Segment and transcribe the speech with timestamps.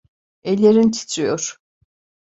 [0.43, 1.57] Ellerin titriyor.